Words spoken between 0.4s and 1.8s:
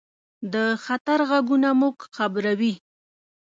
د خطر غږونه